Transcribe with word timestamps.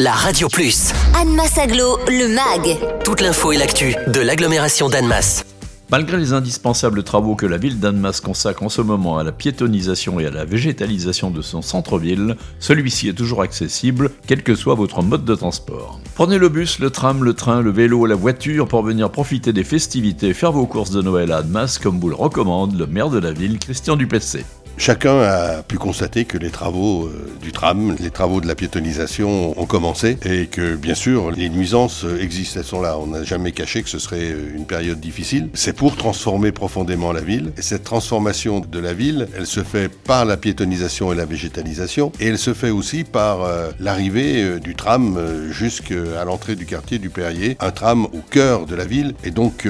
la 0.00 0.12
Radio 0.12 0.48
Plus. 0.48 0.92
Annemasse 1.20 1.58
Aglo, 1.58 1.98
le 2.06 2.28
MAG. 2.28 2.78
Toute 3.04 3.20
l'info 3.20 3.50
et 3.50 3.56
l'actu 3.56 3.96
de 4.06 4.20
l'agglomération 4.20 4.88
d'Annemasse. 4.88 5.44
Malgré 5.90 6.18
les 6.18 6.32
indispensables 6.32 7.02
travaux 7.02 7.34
que 7.34 7.46
la 7.46 7.56
ville 7.56 7.80
d'Annemasse 7.80 8.20
consacre 8.20 8.62
en 8.62 8.68
ce 8.68 8.80
moment 8.80 9.18
à 9.18 9.24
la 9.24 9.32
piétonisation 9.32 10.20
et 10.20 10.26
à 10.26 10.30
la 10.30 10.44
végétalisation 10.44 11.30
de 11.30 11.42
son 11.42 11.62
centre-ville, 11.62 12.36
celui-ci 12.60 13.08
est 13.08 13.14
toujours 13.14 13.42
accessible, 13.42 14.12
quel 14.26 14.44
que 14.44 14.54
soit 14.54 14.76
votre 14.76 15.02
mode 15.02 15.24
de 15.24 15.34
transport. 15.34 15.98
Prenez 16.14 16.38
le 16.38 16.48
bus, 16.48 16.78
le 16.78 16.90
tram, 16.90 17.24
le 17.24 17.34
train, 17.34 17.60
le 17.60 17.70
vélo, 17.70 18.06
la 18.06 18.14
voiture 18.14 18.68
pour 18.68 18.84
venir 18.84 19.10
profiter 19.10 19.52
des 19.52 19.64
festivités 19.64 20.28
et 20.28 20.34
faire 20.34 20.52
vos 20.52 20.66
courses 20.66 20.90
de 20.90 21.02
Noël 21.02 21.32
à 21.32 21.38
Annemasse 21.38 21.78
comme 21.78 21.98
vous 21.98 22.10
le 22.10 22.14
recommande 22.14 22.78
le 22.78 22.86
maire 22.86 23.10
de 23.10 23.18
la 23.18 23.32
ville, 23.32 23.58
Christian 23.58 23.96
Dupessé. 23.96 24.44
Chacun 24.78 25.18
a 25.22 25.64
pu 25.64 25.76
constater 25.76 26.24
que 26.24 26.38
les 26.38 26.50
travaux 26.50 27.06
euh, 27.06 27.28
du 27.42 27.50
tram, 27.50 27.96
les 27.98 28.10
travaux 28.10 28.40
de 28.40 28.46
la 28.46 28.54
piétonisation 28.54 29.60
ont 29.60 29.66
commencé 29.66 30.16
et 30.24 30.46
que 30.46 30.76
bien 30.76 30.94
sûr 30.94 31.32
les 31.32 31.48
nuisances 31.48 32.06
existent, 32.20 32.60
elles 32.60 32.66
sont 32.66 32.80
là. 32.80 32.96
On 32.96 33.08
n'a 33.08 33.24
jamais 33.24 33.50
caché 33.50 33.82
que 33.82 33.90
ce 33.90 33.98
serait 33.98 34.30
euh, 34.30 34.54
une 34.54 34.66
période 34.66 35.00
difficile. 35.00 35.48
C'est 35.52 35.72
pour 35.72 35.96
transformer 35.96 36.52
profondément 36.52 37.12
la 37.12 37.22
ville. 37.22 37.52
Et 37.58 37.62
cette 37.62 37.82
transformation 37.82 38.60
de 38.60 38.78
la 38.78 38.94
ville, 38.94 39.26
elle 39.36 39.48
se 39.48 39.64
fait 39.64 39.88
par 39.88 40.24
la 40.24 40.36
piétonisation 40.36 41.12
et 41.12 41.16
la 41.16 41.24
végétalisation 41.24 42.12
et 42.20 42.28
elle 42.28 42.38
se 42.38 42.54
fait 42.54 42.70
aussi 42.70 43.02
par 43.02 43.42
euh, 43.42 43.70
l'arrivée 43.80 44.60
du 44.60 44.76
tram 44.76 45.18
jusqu'à 45.50 46.24
l'entrée 46.24 46.54
du 46.54 46.66
quartier 46.66 47.00
du 47.00 47.10
Perrier, 47.10 47.56
un 47.58 47.72
tram 47.72 48.04
au 48.04 48.20
cœur 48.30 48.64
de 48.64 48.76
la 48.76 48.84
ville. 48.84 49.14
Et 49.24 49.32
donc 49.32 49.66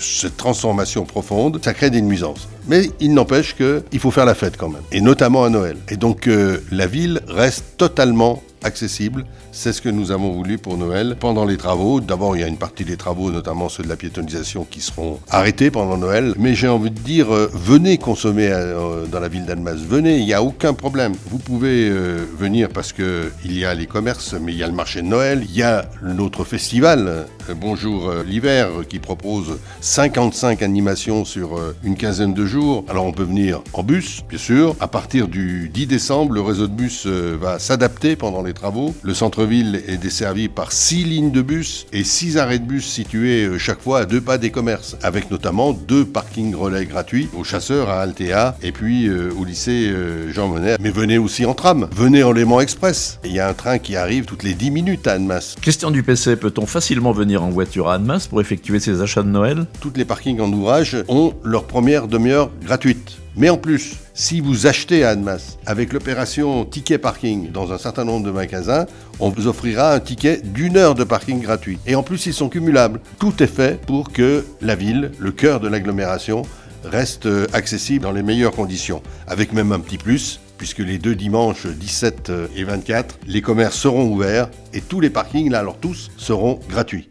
cette 0.00 0.38
transformation 0.38 1.04
profonde, 1.04 1.60
ça 1.62 1.74
crée 1.74 1.90
des 1.90 2.00
nuisances. 2.00 2.48
Mais 2.66 2.90
il 3.00 3.14
n'empêche 3.14 3.54
qu'il 3.54 4.00
faut 4.00 4.10
faire 4.10 4.24
la 4.24 4.34
fête 4.34 4.56
quand 4.56 4.68
même, 4.68 4.82
et 4.92 5.00
notamment 5.00 5.44
à 5.44 5.50
Noël. 5.50 5.76
Et 5.88 5.96
donc 5.96 6.26
euh, 6.26 6.58
la 6.70 6.86
ville 6.86 7.20
reste 7.28 7.76
totalement 7.76 8.42
accessible. 8.62 9.24
C'est 9.52 9.72
ce 9.72 9.80
que 9.80 9.88
nous 9.88 10.10
avons 10.10 10.32
voulu 10.32 10.58
pour 10.58 10.76
Noël 10.76 11.16
pendant 11.18 11.44
les 11.44 11.56
travaux. 11.56 12.00
D'abord, 12.00 12.36
il 12.36 12.40
y 12.40 12.42
a 12.42 12.46
une 12.46 12.58
partie 12.58 12.84
des 12.84 12.96
travaux, 12.96 13.30
notamment 13.30 13.68
ceux 13.68 13.82
de 13.82 13.88
la 13.88 13.96
piétonisation, 13.96 14.66
qui 14.68 14.80
seront 14.80 15.18
arrêtés 15.30 15.70
pendant 15.70 15.96
Noël. 15.96 16.34
Mais 16.38 16.54
j'ai 16.54 16.68
envie 16.68 16.90
de 16.90 16.98
dire, 16.98 17.32
euh, 17.32 17.50
venez 17.52 17.98
consommer 17.98 18.48
euh, 18.50 19.06
dans 19.06 19.20
la 19.20 19.28
ville 19.28 19.46
d'Annemasse. 19.46 19.78
Venez, 19.78 20.18
il 20.18 20.26
n'y 20.26 20.34
a 20.34 20.42
aucun 20.42 20.74
problème. 20.74 21.14
Vous 21.30 21.38
pouvez 21.38 21.88
euh, 21.88 22.24
venir 22.38 22.68
parce 22.68 22.92
que 22.92 23.32
il 23.44 23.58
y 23.58 23.64
a 23.64 23.74
les 23.74 23.86
commerces, 23.86 24.34
mais 24.34 24.52
il 24.52 24.58
y 24.58 24.62
a 24.62 24.66
le 24.66 24.72
marché 24.72 25.02
de 25.02 25.06
Noël, 25.06 25.44
il 25.48 25.56
y 25.56 25.62
a 25.62 25.88
notre 26.02 26.44
festival, 26.44 27.26
Bonjour 27.60 28.12
l'hiver, 28.26 28.70
qui 28.88 28.98
propose 28.98 29.60
55 29.80 30.62
animations 30.62 31.24
sur 31.24 31.60
une 31.84 31.96
quinzaine 31.96 32.34
de 32.34 32.44
jours. 32.44 32.84
Alors 32.88 33.06
on 33.06 33.12
peut 33.12 33.22
venir 33.22 33.62
en 33.72 33.84
bus, 33.84 34.24
bien 34.28 34.38
sûr. 34.38 34.74
À 34.80 34.88
partir 34.88 35.28
du 35.28 35.70
10 35.72 35.86
décembre, 35.86 36.32
le 36.32 36.40
réseau 36.40 36.66
de 36.66 36.72
bus 36.72 37.06
va 37.06 37.60
s'adapter 37.60 38.16
pendant 38.16 38.42
les 38.46 38.54
travaux. 38.54 38.94
Le 39.02 39.14
centre-ville 39.14 39.82
est 39.86 39.98
desservi 39.98 40.48
par 40.48 40.72
six 40.72 41.04
lignes 41.04 41.30
de 41.30 41.42
bus 41.42 41.86
et 41.92 42.04
six 42.04 42.38
arrêts 42.38 42.58
de 42.58 42.64
bus 42.64 42.86
situés 42.86 43.44
euh, 43.44 43.58
chaque 43.58 43.80
fois 43.80 44.00
à 44.00 44.04
deux 44.06 44.20
pas 44.20 44.38
des 44.38 44.50
commerces, 44.50 44.96
avec 45.02 45.30
notamment 45.30 45.72
deux 45.72 46.04
parkings 46.04 46.54
relais 46.54 46.86
gratuits 46.86 47.28
aux 47.36 47.44
chasseurs 47.44 47.90
à 47.90 48.00
Altea 48.00 48.56
et 48.62 48.72
puis 48.72 49.08
euh, 49.08 49.30
au 49.38 49.44
lycée 49.44 49.90
euh, 49.90 50.32
Jean 50.32 50.48
Monnet. 50.48 50.76
Mais 50.80 50.90
venez 50.90 51.18
aussi 51.18 51.44
en 51.44 51.54
tram, 51.54 51.88
venez 51.94 52.22
en 52.22 52.32
Léman 52.32 52.60
Express. 52.60 53.18
Il 53.24 53.32
y 53.32 53.40
a 53.40 53.48
un 53.48 53.54
train 53.54 53.78
qui 53.78 53.96
arrive 53.96 54.24
toutes 54.24 54.42
les 54.42 54.54
10 54.54 54.70
minutes 54.70 55.06
à 55.06 55.12
Annemasse. 55.12 55.56
Question 55.60 55.90
du 55.90 56.02
PC, 56.02 56.36
peut-on 56.36 56.66
facilement 56.66 57.12
venir 57.12 57.42
en 57.42 57.50
voiture 57.50 57.88
à 57.88 57.94
Annemasse 57.94 58.28
pour 58.28 58.40
effectuer 58.40 58.80
ses 58.80 59.02
achats 59.02 59.22
de 59.22 59.28
Noël? 59.28 59.66
Toutes 59.80 59.96
les 59.96 60.04
parkings 60.04 60.40
en 60.40 60.52
ouvrage 60.52 60.96
ont 61.08 61.34
leur 61.44 61.64
première 61.64 62.08
demi-heure 62.08 62.50
gratuite. 62.62 63.18
Mais 63.38 63.50
en 63.50 63.58
plus, 63.58 63.96
si 64.14 64.40
vous 64.40 64.66
achetez 64.66 65.04
à 65.04 65.10
Annemasse 65.10 65.58
avec 65.66 65.92
l'opération 65.92 66.64
ticket 66.64 66.96
parking 66.96 67.52
dans 67.52 67.70
un 67.70 67.76
certain 67.76 68.04
nombre 68.04 68.24
de 68.24 68.30
magasins, 68.30 68.86
on 69.20 69.28
vous 69.28 69.46
offrira 69.46 69.92
un 69.92 70.00
ticket 70.00 70.40
d'une 70.42 70.78
heure 70.78 70.94
de 70.94 71.04
parking 71.04 71.42
gratuit. 71.42 71.78
Et 71.86 71.96
en 71.96 72.02
plus, 72.02 72.24
ils 72.24 72.32
sont 72.32 72.48
cumulables. 72.48 73.00
Tout 73.18 73.42
est 73.42 73.46
fait 73.46 73.78
pour 73.82 74.10
que 74.10 74.46
la 74.62 74.74
ville, 74.74 75.12
le 75.18 75.32
cœur 75.32 75.60
de 75.60 75.68
l'agglomération, 75.68 76.42
reste 76.82 77.28
accessible 77.52 78.04
dans 78.04 78.12
les 78.12 78.22
meilleures 78.22 78.52
conditions. 78.52 79.02
Avec 79.26 79.52
même 79.52 79.72
un 79.72 79.80
petit 79.80 79.98
plus, 79.98 80.40
puisque 80.56 80.78
les 80.78 80.96
deux 80.96 81.14
dimanches 81.14 81.66
17 81.66 82.32
et 82.56 82.64
24, 82.64 83.18
les 83.26 83.42
commerces 83.42 83.76
seront 83.76 84.08
ouverts 84.08 84.48
et 84.72 84.80
tous 84.80 85.00
les 85.00 85.10
parkings, 85.10 85.50
là 85.50 85.58
alors 85.58 85.76
tous, 85.76 86.10
seront 86.16 86.58
gratuits. 86.70 87.10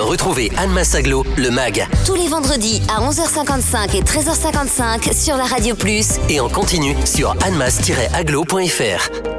Retrouvez 0.00 0.50
Anne 0.56 0.72
Massaglo, 0.72 1.24
le 1.36 1.50
MAG. 1.50 1.86
Tous 2.06 2.14
les 2.14 2.26
vendredis 2.26 2.80
à 2.88 3.00
11h55 3.08 3.96
et 3.96 4.00
13h55 4.02 5.12
sur 5.12 5.36
la 5.36 5.44
Radio 5.44 5.74
Plus. 5.76 6.18
Et 6.28 6.40
en 6.40 6.48
continu 6.48 6.96
sur 7.04 7.36
annemass-aglo.fr. 7.44 9.31